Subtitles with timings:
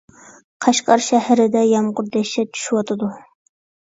[0.65, 3.13] قەشقەر شەھىرىدە يامغۇر دەھشەت چۈشۈۋاتىدۇ.